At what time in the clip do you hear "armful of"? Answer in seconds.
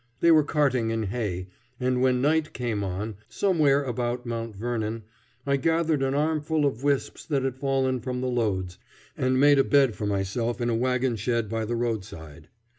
6.15-6.81